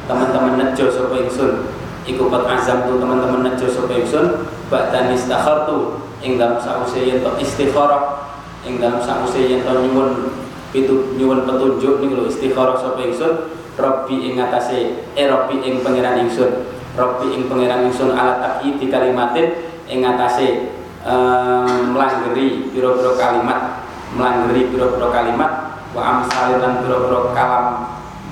teman-teman 0.08 0.60
nejo 0.60 0.92
sapa 0.92 1.16
ingsun. 1.16 1.72
Iku 2.06 2.28
azam 2.28 2.92
tu 2.92 3.00
teman-teman 3.00 3.48
nejo 3.48 3.72
sapa 3.72 3.96
ingsun 3.96 4.52
ba'dan 4.68 5.16
istakhartu 5.16 6.04
ing 6.26 6.42
dalam 6.42 6.58
sause 6.58 6.98
yen 6.98 7.22
to 7.22 7.30
istikharah 7.38 8.34
ing 8.66 8.82
dalam 8.82 8.98
sause 8.98 9.38
yen 9.38 9.62
to 9.62 9.70
nyuwun 9.70 10.34
pitu 10.74 11.14
nyuwun 11.22 11.46
petunjuk 11.46 12.02
niku 12.02 12.14
lho 12.18 12.26
istikharah 12.26 12.74
sapa 12.82 13.06
ingsun? 13.06 13.54
Rabbi 13.78 14.16
ing 14.32 14.42
atase 14.42 15.06
eh 15.14 15.26
Rabbi 15.30 15.62
ing 15.62 15.86
pangeran 15.86 16.26
ingsun. 16.26 16.66
Rabbi 16.98 17.30
ing 17.38 17.46
pangeran 17.46 17.86
ingsun 17.86 18.18
ala 18.18 18.58
di 18.60 18.88
kalimatin 18.90 19.48
ing 19.86 20.02
atase 20.02 20.74
um, 21.06 21.94
melanggeri 21.94 22.74
pira-pira 22.74 23.14
kalimat 23.14 23.86
melanggeri 24.18 24.74
pira-pira 24.74 25.08
kalimat 25.14 25.52
wa 25.94 26.02
amsalin 26.02 26.60
lan 26.60 26.74
pira-pira 26.82 27.20
kalam 27.32 27.66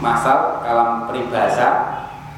masal 0.01 0.59
kalam 0.65 1.07
peribahasa 1.07 1.67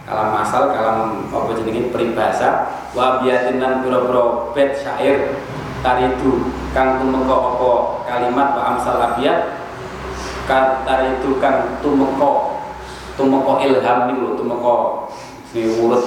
kalam 0.05 0.29
masal 0.37 0.69
kalam 0.69 1.25
apa 1.33 1.49
jenenge 1.57 1.89
peribahasa. 1.89 2.69
Wa 2.93 3.19
biyatin 3.19 3.57
lan 3.59 3.81
pira-pira 3.81 4.53
bait 4.53 4.77
syair 4.77 5.35
taridu 5.81 6.53
kang 6.71 7.01
tumeka 7.01 7.35
apa 7.35 7.71
kalimat 8.05 8.47
wa 8.53 8.63
amsal 8.77 9.01
abiyat. 9.01 9.65
Taridu 10.85 11.41
kang 11.41 11.81
tumeka 11.81 12.31
tumeka 13.17 13.53
ilham 13.65 13.99
niku 14.13 14.37
tumeka 14.37 14.75
sing 15.49 15.73
urut. 15.81 16.03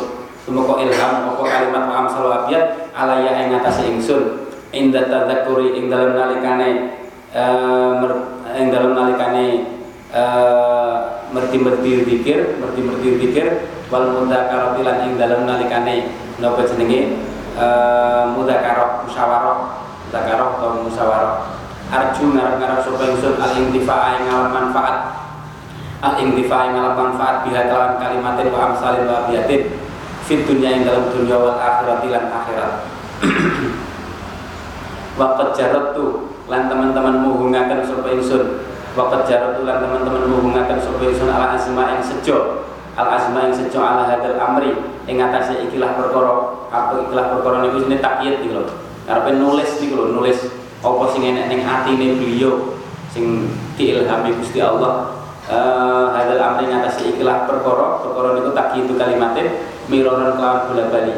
Tumeka 0.46 0.74
ilham 0.80 1.12
apa 1.34 1.42
kalimat 1.42 1.82
wa 1.90 1.94
amsal 2.06 2.30
abiyat 2.30 2.94
alaya 2.94 3.34
ing 3.44 3.58
atase 3.58 3.82
ingsun. 3.90 4.46
Inda 4.70 5.08
tadzakuri 5.08 5.74
ing 5.74 5.88
dalem 5.88 6.12
nalikane 6.12 7.00
uh, 7.32 8.04
ing 8.52 8.68
dalem 8.68 8.92
nalikane 8.92 9.64
uh, 10.12 11.17
merti-merti 11.32 12.04
zikir 12.04 12.58
merti-merti 12.60 13.08
zikir 13.20 13.46
wal 13.88 14.12
mudzakarati 14.12 14.80
lan 14.84 14.96
ing 15.08 15.12
dalem 15.16 15.48
nalikane. 15.48 16.12
Napa 16.38 16.62
jenenge? 16.64 17.18
Uh, 17.58 18.30
mudzakarah 18.38 19.02
musyawarah. 19.04 19.58
Mudzakarah 20.06 20.48
atau 20.60 20.70
musyawarah. 20.86 21.34
Arju 21.88 22.36
ngarep-ngarep 22.36 22.84
sapa 22.84 23.02
ingsun 23.08 23.34
al 23.40 23.52
intifa 23.56 23.96
ing 24.20 24.28
manfaat. 24.28 24.96
Al 26.04 26.14
intifa 26.20 26.68
ing 26.68 26.76
manfaat 26.76 27.48
biha 27.48 27.66
kelawan 27.66 27.96
kalimatin 27.96 28.46
wa 28.52 28.58
amsalin 28.70 29.08
wa 29.08 29.24
abiyatin 29.24 29.72
fit 30.28 30.44
dunya 30.44 30.76
ing 30.76 30.82
dalam 30.84 31.08
dunya 31.08 31.36
wal 31.40 31.56
akhirat 31.56 32.04
lan 32.12 32.24
akhirat. 32.28 32.72
Wakat 35.18 35.48
jarot 35.56 35.86
tu 35.96 36.06
lan 36.46 36.70
teman-teman 36.70 37.24
muhungakan 37.24 37.82
sapa 37.82 38.12
ingsun 38.14 38.67
Wakat 38.96 39.28
jarot 39.28 39.60
tu 39.60 39.62
lan 39.68 39.84
teman-teman 39.84 40.30
muhungakan 40.32 40.80
sapa 40.80 41.04
ingsun 41.04 41.28
ala 41.28 41.52
asma 41.52 41.98
yang 41.98 42.02
sejo. 42.02 42.64
Al 42.96 43.08
azma 43.14 43.46
yang 43.46 43.54
sejo 43.54 43.78
ala 43.84 44.08
hadal 44.08 44.40
amri. 44.40 44.72
Ing 45.04 45.20
atase 45.20 45.60
ikilah 45.68 45.96
perkara 45.96 46.32
apa 46.72 47.04
ikilah 47.04 47.26
perkara 47.36 47.56
niku 47.64 47.84
jenenge 47.84 48.00
takyid 48.00 48.40
iki 48.40 48.48
lho. 48.52 48.64
Karepe 49.04 49.30
nulis 49.36 49.70
iki 49.80 49.92
lho 49.92 50.14
nulis. 50.16 50.38
Apa 50.80 51.04
sing 51.12 51.22
enek 51.26 51.52
ning 51.52 51.60
atine 51.66 52.16
beliau? 52.16 52.78
Sing 53.12 53.52
diilhami 53.76 54.36
Gusti 54.40 54.62
Allah. 54.62 55.16
Uh, 55.48 56.12
hadal 56.12 56.40
amri 56.40 56.68
ngatasi 56.72 57.16
ikilah 57.16 57.44
perkara. 57.44 58.00
Perkara 58.00 58.40
niku 58.40 58.50
tak 58.56 58.72
itu 58.76 58.96
kalimatin 58.96 59.62
miroran 59.92 60.36
kelawan 60.36 60.68
bola 60.72 60.84
bali 60.88 61.14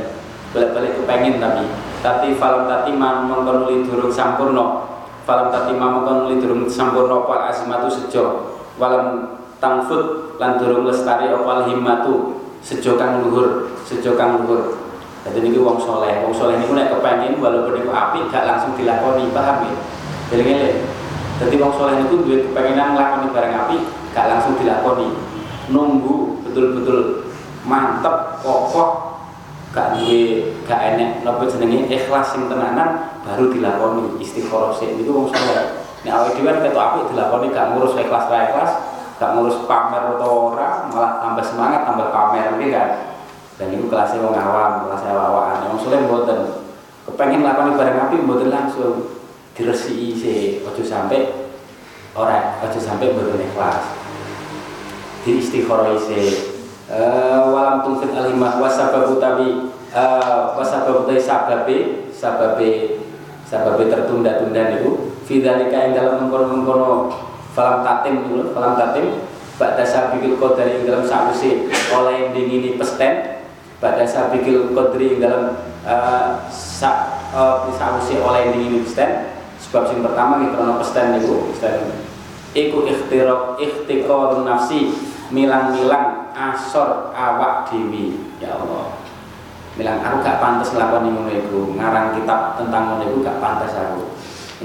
bola 0.51 0.67
bali 0.75 0.89
kepengen 0.99 1.39
tapi. 1.39 1.65
Tapi 2.01 2.27
falam 2.41 2.65
tati 2.65 2.97
mangkon 2.97 3.65
nuli 3.65 3.85
durung 3.85 4.09
sampurno 4.09 4.90
falam 5.31 5.47
tati 5.55 5.79
mangkon 5.79 6.27
nuli 6.27 6.43
durung 6.43 6.67
sampurno 6.67 7.23
apa 7.31 7.55
azmatu 7.55 7.87
sejo. 7.87 8.59
Walam 8.83 9.39
tangfut 9.63 10.35
lan 10.43 10.59
durung 10.59 10.83
lestari 10.91 11.31
opal 11.31 11.71
himmatu 11.71 12.43
sejo 12.67 12.99
kang 12.99 13.23
luhur 13.23 13.71
sejo 13.87 14.19
kang 14.19 14.43
luhur. 14.43 14.75
Jadi 15.23 15.55
ini 15.55 15.63
wong 15.63 15.79
soleh. 15.79 16.27
Wong 16.27 16.35
soleh 16.35 16.59
ini 16.59 16.75
nek 16.75 16.91
kepengen 16.91 17.39
walaupun 17.39 17.79
itu 17.79 17.93
api 17.95 18.27
gak 18.33 18.49
langsung 18.51 18.75
dilakoni 18.75 19.31
paham 19.31 19.71
ya? 19.71 19.75
Jadi 20.35 20.43
jadi 21.39 21.55
wong 21.63 21.73
soleh 21.79 22.03
itu 22.03 22.27
duit 22.27 22.51
kepengenan 22.51 22.99
ngelakoni 22.99 23.27
barang 23.31 23.55
api 23.55 23.77
gak 24.11 24.27
langsung 24.35 24.59
dilakoni. 24.59 25.15
Nunggu 25.71 26.43
betul-betul 26.43 27.31
mantep 27.63 28.43
kokoh 28.43 29.10
gak 29.71 29.95
duwe 29.95 30.51
gak 30.67 30.81
enek 30.95 31.23
napa 31.23 31.47
jenenge 31.47 31.87
ikhlas 31.87 32.35
sing 32.35 32.51
tenanan 32.51 33.15
baru 33.23 33.55
dilakoni 33.55 34.19
istikharah 34.19 34.75
sik. 34.75 34.99
Niku 34.99 35.15
wong 35.15 35.27
saleh 35.31 35.87
nek 36.03 36.11
awake 36.11 36.43
dhewe 36.43 36.51
ketok 36.59 36.83
apik 36.83 37.05
dilakoni 37.15 37.47
gak 37.55 37.67
ngurus 37.75 37.95
ikhlas 37.95 38.27
ra 38.27 38.51
ikhlas 38.51 38.73
gak 39.23 39.31
ngurus 39.39 39.63
pamer 39.71 40.17
atau 40.17 40.51
ora 40.51 40.91
malah 40.91 41.23
tambah 41.23 41.45
semangat 41.47 41.87
tambah 41.87 42.11
pamer 42.11 42.59
iki 42.59 42.75
kan 42.75 42.91
dan 43.61 43.77
itu 43.77 43.87
kelasnya 43.87 44.25
wong 44.25 44.35
awam 44.35 44.89
kelasnya 44.89 45.13
awaan 45.15 45.71
wong 45.71 45.79
saleh 45.79 46.03
mboten. 46.03 46.41
Kepengen 47.07 47.47
lakoni 47.47 47.79
barang 47.79 47.99
api 48.11 48.17
mboten 48.27 48.51
langsung 48.51 49.23
diresiki 49.55 50.19
sih 50.19 50.41
ojo 50.67 50.83
sampai 50.83 51.31
ora 52.19 52.59
ojo 52.67 52.79
sampai 52.83 53.15
mboten 53.15 53.39
ikhlas. 53.39 53.87
Di 55.21 55.37
istikharah 55.39 55.95
uh, 56.91 57.49
walam 57.55 57.87
tungfit 57.87 58.11
alimah 58.13 58.59
wasababu 58.59 59.23
tabi 59.23 59.71
uh, 59.95 60.59
wasababu 60.59 61.07
tabi 61.07 61.23
sababe 61.23 61.77
sababe 62.11 62.71
sababe 63.47 63.83
tertunda-tunda 63.87 64.75
niku. 64.75 65.15
Fidzalika 65.31 65.79
yang 65.79 65.95
dalam 65.95 66.27
mengkono-mengkono 66.27 67.15
falam 67.55 67.87
tatim 67.87 68.27
dulu 68.27 68.51
falam 68.51 68.75
tatim 68.75 69.23
Ba'da 69.61 69.85
sabikil 69.85 70.41
qadari 70.41 70.81
yang 70.81 70.85
dalam 70.89 71.05
sakusi 71.05 71.69
oleh 71.93 72.15
yang 72.17 72.31
dingini 72.33 72.81
pesten 72.81 73.45
Ba'da 73.79 74.09
sabikil 74.09 74.73
qadri 74.73 75.17
yang 75.17 75.21
dalam 75.25 75.45
uh, 75.85 76.49
sa, 76.51 77.21
uh, 77.31 77.69
sakusi 77.73 78.21
oleh 78.21 78.53
dingini 78.53 78.85
pesten. 78.85 79.37
Sebab 79.61 79.93
yang 79.93 80.03
pertama 80.05 80.41
kita 80.43 80.53
krono 80.57 80.75
pesten 80.81 81.07
pesten. 81.23 81.75
Iku 82.51 82.83
ikhtirok 82.89 83.63
ikhtiqor 83.63 84.43
nafsi 84.43 84.91
milang-milang 85.31 86.20
asor 86.41 87.13
awak 87.13 87.69
dewi 87.69 88.17
ya 88.41 88.57
Allah. 88.57 88.97
Bilang 89.77 90.01
aku 90.01 90.17
gak 90.25 90.41
pantas 90.41 90.73
ngelakuin 90.73 91.13
ngono 91.13 91.31
iku. 91.31 91.61
Ngarang 91.77 92.17
kitab 92.17 92.57
tentang 92.57 93.01
iku 93.05 93.21
gak 93.21 93.39
pantas 93.39 93.77
aku. 93.77 94.09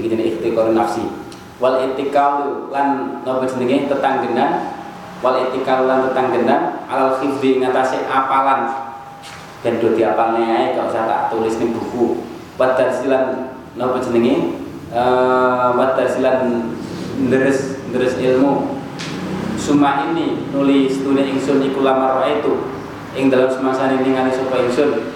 Iki 0.00 0.06
jenenge 0.08 0.30
ikhtiqor 0.36 0.72
nafsi. 0.72 1.04
Wal 1.60 1.80
itikal 1.84 2.68
lan 2.72 3.20
napa 3.24 3.44
jenenge? 3.48 3.88
Tetanggenan. 3.88 4.76
Wal 5.20 5.48
itikal 5.48 5.88
lan 5.88 6.08
tetanggenan. 6.10 6.84
Alal 6.88 7.20
khifdi 7.20 7.60
ngatasi 7.60 8.08
apalan. 8.08 8.72
Dan 9.64 9.80
do 9.80 9.92
diapalne 9.96 10.42
ae 10.42 10.64
gak 10.76 10.88
usah 10.92 11.04
tak 11.04 11.20
tulis 11.32 11.56
ning 11.60 11.76
buku. 11.76 12.24
Wadar 12.56 12.92
silan 12.92 13.56
napa 13.76 14.00
jenenge? 14.00 14.64
Eh 14.92 15.68
wadar 15.76 16.06
silan 16.06 16.72
deres 17.32 17.80
deres 17.88 18.20
ilmu 18.20 18.75
Suma 19.66 20.06
ini 20.06 20.46
nulis 20.54 21.02
studi 21.02 21.26
ingsun 21.26 21.58
iku 21.58 21.82
lamar 21.82 22.22
itu. 22.30 22.70
Ing 23.18 23.26
dalam 23.26 23.50
semasa 23.50 23.90
ini 23.90 24.06
ningali 24.06 24.30
sapa 24.30 24.62
ingsun? 24.62 25.10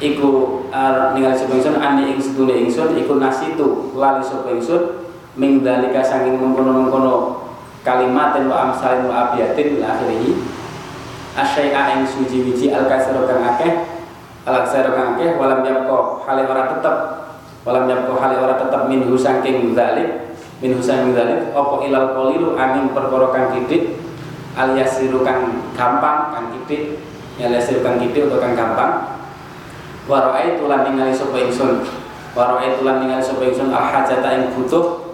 Iku 0.00 0.64
ar 0.72 1.12
ningali 1.12 1.36
sapa 1.36 1.60
ingsun? 1.60 1.76
Ani 1.76 2.16
ing 2.16 2.24
studi 2.24 2.56
ingsun 2.56 2.96
iku 2.96 3.20
nasitu 3.20 3.92
lali 3.92 4.24
sapa 4.24 4.48
ingsun? 4.56 5.04
Ming 5.36 5.60
dalika 5.60 6.00
saking 6.00 6.40
mengkono-mengkono 6.40 7.44
kalimat 7.84 8.32
wa 8.48 8.72
amsalin 8.72 9.04
wa 9.04 9.28
abiyatin 9.28 9.76
ila 9.76 9.92
akhirih. 9.92 10.40
Asyai'a 11.36 12.00
ing 12.00 12.08
suji 12.08 12.40
wiji 12.48 12.72
al 12.72 12.88
kasiro 12.88 13.28
kang 13.28 13.44
akeh 13.44 13.84
al 14.48 14.64
kasiro 14.64 14.96
kang 14.96 15.20
akeh 15.20 15.36
walam 15.36 15.60
yapko 15.68 16.24
hale 16.24 16.48
ora 16.48 16.64
tetep. 16.72 16.96
Walam 17.68 17.84
yapko 17.92 18.16
hale 18.24 18.40
ora 18.40 18.56
tetep 18.56 18.88
minhu 18.88 19.20
saking 19.20 19.76
dalik 19.76 20.29
min 20.60 20.76
husain 20.76 21.16
dzalik 21.16 21.56
apa 21.56 21.74
ilal 21.88 22.08
qalilu 22.12 22.52
angin 22.56 22.92
perkara 22.92 23.32
kang 23.32 23.46
kidik 23.56 23.96
alias 24.56 25.00
kang 25.24 25.40
gampang 25.72 26.18
kang 26.36 26.46
kidik 26.52 27.00
alias 27.40 27.72
kang 27.80 27.96
kidik 27.96 28.28
atau 28.28 28.38
kang 28.38 28.52
gampang. 28.52 28.92
Wa 30.04 30.36
itu 30.42 30.68
lan 30.68 30.84
ningali 30.84 31.14
sapa 31.16 31.38
ingsun. 31.38 31.86
Wa 32.36 32.60
itu 32.60 32.84
lan 32.84 33.04
ningali 33.04 33.24
sapa 33.24 33.40
ingsun 33.46 33.72
al 33.72 33.88
hajata 33.88 34.28
ing 34.36 34.52
butuh 34.52 35.10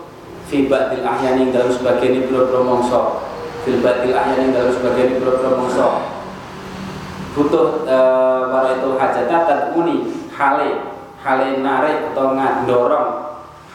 fi 0.47 0.71
ba'dil 0.71 1.03
ahyani 1.03 1.51
dalam 1.51 1.71
sebagian 1.75 2.31
pira-pira 2.31 2.63
mangsa 2.63 3.19
fil 3.67 3.83
ba'dil 3.83 4.15
ahyani 4.15 4.55
dalam 4.55 4.71
sebagian 4.71 5.19
pira-pira 5.19 5.59
mangsa 5.59 5.87
butuh 7.35 7.85
uh, 7.85 8.49
wa 8.49 8.71
itu 8.73 8.97
hajata 8.97 9.37
tadmuni 9.45 10.09
hale 10.33 10.95
hale 11.21 11.61
narik 11.61 12.15
atau 12.15 12.33
ngandorong 12.33 13.26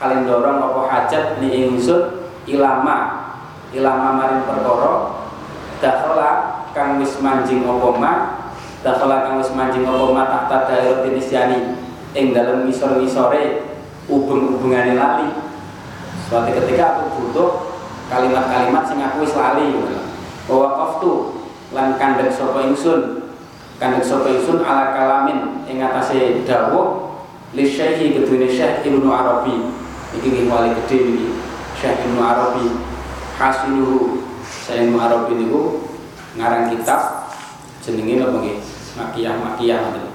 kalian 0.01 0.25
dorong 0.25 0.57
apa 0.57 0.81
hajat 0.89 1.37
ni 1.37 1.69
ingsun 1.69 2.25
ilama 2.49 3.29
ilama 3.69 4.17
maring 4.17 4.41
perkara 4.49 5.13
dakhala 5.77 6.29
kang 6.73 6.97
wis 6.97 7.21
manjing 7.21 7.61
apa 7.69 7.89
ma 8.01 8.13
dakhala 8.81 9.29
kang 9.29 9.37
wis 9.37 9.53
manjing 9.53 9.85
apa 9.85 10.09
ma 10.09 10.25
tahta 10.25 10.57
daerah 10.65 11.05
tinisyani 11.05 11.77
ing 12.17 12.33
dalem 12.33 12.65
ngisor-ngisore 12.67 13.71
ubeng-ubengane 14.09 14.97
lali. 14.97 15.29
Suatu 16.27 16.51
ketika 16.51 16.97
aku 16.97 17.03
butuh 17.15 17.49
kalimat-kalimat 18.11 18.83
sing 18.89 18.99
aku 18.99 19.23
wis 19.23 19.37
lali. 19.37 19.69
Bahwa 20.49 20.67
kaftu 20.75 21.45
lan 21.71 21.95
kandhek 21.95 22.33
sapa 22.33 22.67
ingsun 22.67 23.31
kandhek 23.79 24.03
sapa 24.03 24.27
ingsun 24.27 24.65
ala 24.65 24.91
kalamin 24.91 25.63
ing 25.69 25.79
atase 25.79 26.43
dawuh 26.43 27.15
li 27.55 27.63
syekhi 27.63 28.17
kedune 28.17 28.49
Syekh 28.49 28.83
Ibnu 28.83 29.07
Arabi 29.07 29.80
iki 30.17 30.47
wali 30.51 30.75
gede 30.83 30.97
ini 31.07 31.27
Syekh 31.79 32.03
Ibnu 32.03 32.19
Arabi. 32.19 32.67
Hasiluhu. 33.39 34.21
Syekh 34.43 34.91
Ibnu 34.91 34.97
Arabi 34.99 35.33
niku 35.39 35.87
ngarang 36.35 36.67
kitab 36.71 37.31
jenenge 37.79 38.19
napa 38.19 38.37
nggih? 38.43 38.57
Makiyah 38.99 39.35
makiyah 39.39 39.77
ngoten. 39.81 40.05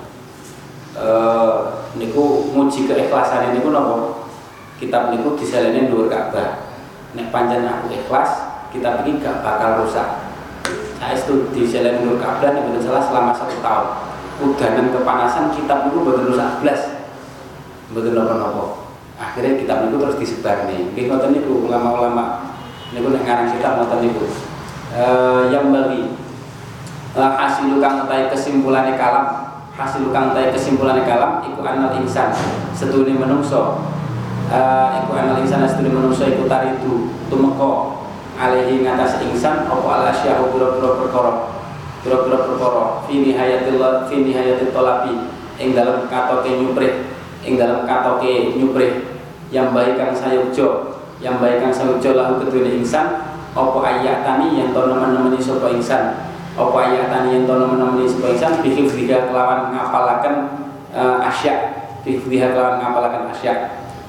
Eh 0.96 1.54
niku 1.96 2.52
muji 2.52 2.84
keikhlasan 2.84 3.56
niku 3.56 3.72
napa? 3.72 4.28
Kitab 4.76 5.08
niku 5.10 5.34
diselene 5.34 5.88
dhuwur 5.88 6.12
Ka'bah. 6.12 6.68
Nek 7.16 7.32
pancen 7.32 7.64
aku 7.64 7.88
ikhlas 7.96 8.60
kitab 8.68 9.00
ini 9.02 9.16
gak 9.18 9.40
bakal 9.40 9.80
rusak. 9.82 10.28
Saya 11.00 11.16
itu 11.16 11.48
di 11.52 11.64
jalan 11.64 12.04
Nur 12.04 12.20
Ka'bah 12.20 12.52
ini 12.52 12.76
salah 12.84 13.00
selama 13.00 13.32
satu 13.32 13.56
tahun. 13.64 13.88
Udanan 14.36 14.92
kepanasan 14.92 15.56
kitab 15.56 15.88
itu 15.88 16.04
betul 16.04 16.28
rusak. 16.28 16.60
Belas 16.60 16.80
betul 17.88 18.12
nopo-nopo 18.12 18.85
akhirnya 19.16 19.56
kitab 19.56 19.88
itu 19.88 19.96
terus 19.96 20.16
disebar 20.20 20.68
nih. 20.68 20.92
Mungkin 20.92 21.04
ngoten 21.08 21.30
niku 21.32 21.52
ulama-ulama. 21.68 22.52
Niku 22.92 23.08
nek 23.12 23.24
ngarang 23.24 23.48
kitab 23.56 23.72
ngoten 23.80 23.98
niku. 24.04 24.24
E, 24.92 25.04
yang 25.50 25.72
bagi 25.72 26.12
hasil 27.16 27.80
kang 27.80 28.04
utai 28.04 28.28
kesimpulannya 28.28 28.94
kalam. 29.00 29.26
Hasil 29.76 30.12
kang 30.12 30.36
utai 30.36 30.52
kesimpulannya 30.52 31.08
kalam 31.08 31.40
iku 31.48 31.60
anal 31.64 31.96
insan 31.96 32.32
setune 32.76 33.16
menungso. 33.16 33.80
E, 34.52 34.60
iku 35.02 35.10
anal 35.16 35.40
insan 35.40 35.64
setune 35.64 35.90
menungso 35.90 36.28
iku 36.28 36.44
taridu 36.44 37.16
tumeko 37.32 38.04
alaihi 38.36 38.84
ngatas 38.84 39.24
insan 39.24 39.64
apa 39.64 39.88
ala 39.88 40.12
asyahu 40.12 40.52
pura-pura 40.52 41.00
perkara. 41.00 41.32
Pura-pura 42.04 42.38
perkara. 42.44 42.84
Fi 43.08 43.24
nihayatil 43.24 43.80
fi 44.12 44.14
nihayatil 44.20 44.76
talabi 44.76 45.32
ing 45.56 45.72
dalam 45.72 46.04
katoke 46.04 46.52
nyuprih 46.52 47.15
ing 47.46 47.54
dalam 47.54 47.86
katoke 47.86 48.58
nyuprih 48.58 49.06
yang 49.54 49.70
baik 49.70 49.94
kang 49.94 50.10
sayukjo 50.10 50.98
yang 51.22 51.38
baik 51.38 51.62
kang 51.62 51.70
sayukjo 51.70 52.18
lahu 52.18 52.42
kedua 52.42 52.66
insan 52.66 53.38
opo 53.54 53.80
ayatani 53.80 54.58
yang 54.58 54.74
to 54.74 54.82
sapa 55.38 55.72
insan 55.72 56.34
opo 56.58 56.76
ayatani 56.76 57.40
yang 57.40 57.44
to 57.46 57.54
nemen-nemeni 57.54 58.04
sapa 58.04 58.34
insan 58.34 58.52
bihifdhiha 58.60 59.30
kelawan 59.30 59.70
ngapalaken 59.72 60.34
uh, 60.92 61.22
asya 61.24 61.86
bihifdhiha 62.02 62.52
kelawan 62.52 62.82
ngapalaken 62.82 63.32
asya 63.32 63.54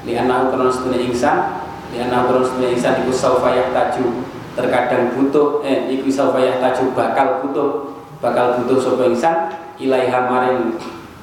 li 0.03 0.17
anahu 0.17 0.51
kana 0.51 0.67
sedune 0.73 0.99
insan 1.05 1.63
li 1.93 2.01
anahu 2.01 2.33
kana 2.33 2.41
sedune 2.43 2.67
insan 2.75 3.03
iku 3.05 3.13
saufa 3.13 3.55
yahtaju. 3.55 4.25
Terkadang 4.57 5.13
butuh 5.13 5.61
eh 5.61 5.85
iku 5.93 6.09
saufa 6.09 6.41
yahtaju 6.41 6.97
bakal 6.97 7.45
butuh 7.45 7.93
bakal 8.17 8.57
butuh 8.57 8.81
sapa 8.81 9.05
insan 9.05 9.53
ilaiha 9.77 10.25
maring 10.25 10.75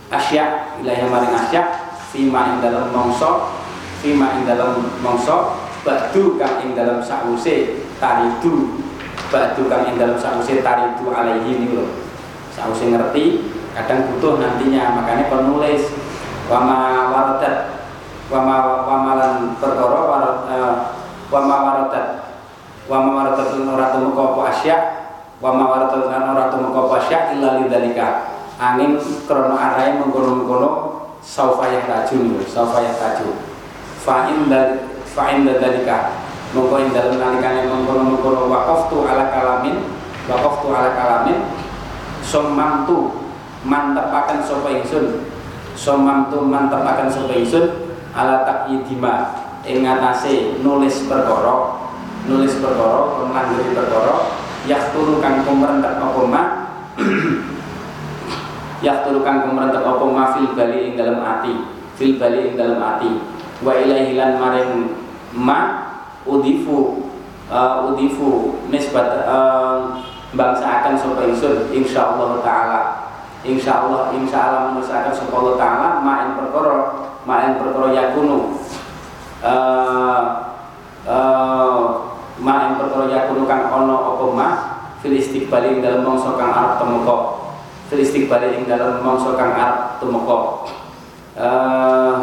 asya 0.07 0.71
ilaiha 0.79 1.11
maring 1.11 1.35
asya 1.35 1.84
fima 2.15 2.55
ing 2.55 2.63
dalam 2.63 2.95
mongso 2.95 3.51
fima 3.99 4.39
ing 4.39 4.47
dalam 4.47 4.87
mongso 5.03 5.59
badu 5.83 6.39
kang 6.39 6.63
ing 6.63 6.79
dalam 6.79 7.03
sause 7.03 7.83
taridu. 7.99 8.87
Ba'du 9.35 9.67
kang 9.67 9.91
ing 9.91 9.99
dalam 9.99 10.15
sause 10.15 10.63
taridu 10.63 11.11
alaihi 11.11 11.59
niku 11.59 11.91
ngerti 12.55 13.51
kadang 13.75 14.07
butuh 14.15 14.39
nantinya 14.39 14.95
makanya 14.95 15.27
penulis 15.27 15.91
wama 16.47 17.11
waradat 17.11 17.83
wama 18.31 18.87
wamalan 18.87 19.59
perkara 19.59 19.99
wama 21.35 21.57
waradat. 21.67 22.07
Wama 22.87 23.11
waradat 23.17 23.49
ora 23.59 23.87
temu 23.91 24.15
apa 24.15 24.55
wama 25.43 25.65
waradat 25.67 26.05
ora 26.07 26.45
temu 26.47 26.69
apa 26.71 26.97
illa 27.35 27.59
angin 28.55 28.95
krana 29.27 29.57
arahe 29.59 29.99
mengkono-mengkono 29.99 30.94
saufa 31.25 31.73
rajun 31.73 32.37
saufa 32.45 32.85
yahtaju 32.85 33.33
fa 34.05 34.29
in 34.29 34.53
dal 34.53 34.85
fa 35.09 35.33
in 35.33 35.49
dzalika 35.49 36.25
mongko 36.55 36.77
ing 36.87 36.91
dalem 36.95 37.19
nalikane 37.19 37.67
mengkono-mengkono 37.67 38.47
waqaftu 38.47 39.03
ala 39.03 39.27
kalamin 39.35 39.91
waqaftu 40.31 40.71
ala 40.71 40.95
kalamin 40.95 41.39
somamtu 42.23 43.27
mantepaken 43.67 44.39
sapa 44.39 44.71
ingsun 44.71 45.27
somamtu 45.75 46.47
mantepaken 46.47 47.11
sapa 47.11 47.35
ingsun 47.35 47.91
ala 48.15 48.47
takyidima 48.47 49.35
ing 49.67 49.83
ngatasé 49.83 50.63
nulis 50.63 51.11
perkara 51.11 51.75
nulis 52.31 52.55
perkara 52.63 53.19
nglanggengi 53.27 53.75
perkara 53.75 54.31
yaktulu 54.71 55.19
kang 55.19 55.43
kumrentek 55.43 55.99
apa 55.99 56.43
yaktulu 58.85 59.25
kang 59.25 59.49
kumrentek 59.49 59.81
apa? 59.81 60.05
Ma 60.05 60.37
fil 60.37 60.53
bali 60.53 60.93
ing 60.93 60.95
dalem 61.01 61.25
ati. 61.25 61.55
Fil 61.97 62.21
bali 62.21 62.53
ing 62.53 62.55
dalem 62.61 62.79
ati. 62.79 63.11
Wa 63.65 63.73
ilaihi 63.73 64.21
lan 64.21 64.37
maring 64.37 64.93
ma 65.33 65.89
udifu 66.29 67.09
uh, 67.49 67.89
udifu 67.89 68.61
nisbat 68.69 69.25
uh, 69.25 70.05
bangsa 70.37 70.85
akan 70.85 70.95
sapa 71.01 71.25
ingsun? 71.25 71.73
Insyaallah 71.73 72.45
taala. 72.45 72.81
Insyaallah 73.45 74.13
insyaallah 74.13 74.73
mengusahakan 74.73 75.13
sapa 75.17 75.33
Allah 75.33 75.57
taala 75.57 75.89
main 76.05 76.29
perkara 76.37 76.77
main 77.25 77.57
perkara 77.57 77.89
yakunu. 77.97 78.61
Uh, 79.41 80.23
uh, 81.09 81.81
main 82.37 82.77
perkara 82.77 83.09
yakunu 83.09 83.49
kang 83.49 83.73
ana 83.73 83.97
apa? 83.97 84.25
Ma 84.29 84.49
fil 85.01 85.17
istiqbali 85.17 85.77
ing 85.77 85.81
dalem 85.81 86.05
mangsa 86.05 86.37
kang 86.37 86.53
arep 86.53 86.85
fil 87.89 88.01
istiqbali 88.01 88.57
ing 88.57 88.65
dalem 88.65 89.05
mangsa 89.05 89.37
kang 89.37 89.53
arep 89.53 90.01
temeka 90.01 90.39
uh, 91.37 92.15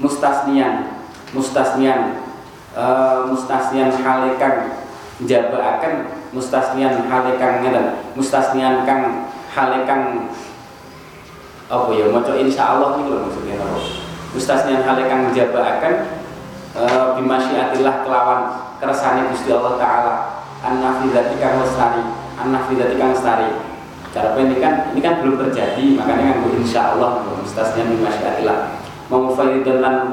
mustasnian 0.00 1.04
mustasnian 1.32 2.24
uh, 2.76 3.28
mustasnian 3.28 3.92
halekan 3.92 4.86
jabaaken 5.24 6.16
mustasnian 6.36 7.08
halekan 7.08 7.64
ngeten. 7.64 7.86
Mustasnian 8.12 8.84
kang 8.84 9.32
halekan 9.52 10.28
apa 11.66 11.90
ya 11.96 12.06
maca 12.12 12.32
insyaallah 12.36 13.00
niku 13.00 13.16
lho 13.16 13.18
maksudnya. 13.26 13.56
Apa 13.58 13.80
mustasnian 14.36 14.84
halekan 14.84 15.32
jabaaken 15.32 15.94
uh, 16.76 17.16
bimasyiatillah 17.16 18.04
kelawan 18.04 18.40
kersane 18.76 19.32
Gusti 19.32 19.48
Allah 19.52 19.80
taala. 19.80 20.14
An-nafidati 20.60 21.36
kang 21.40 21.62
lestari 21.62 22.02
an-nafidati 22.36 22.96
kang 22.96 23.12
lestari 23.12 23.48
cara 24.16 24.32
ini 24.40 24.56
kan 24.56 24.96
ini 24.96 25.00
kan 25.04 25.20
belum 25.20 25.36
terjadi. 25.44 25.84
Makanya 26.00 26.40
kan 26.40 26.48
insyaallah 26.56 27.10
mustasnian 27.44 27.92
bimasyiatillah 27.92 28.80
mengufaidan 29.12 29.78
lan 29.84 30.08